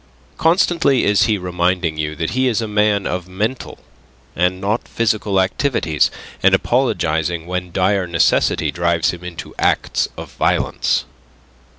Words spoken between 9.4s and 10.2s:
acts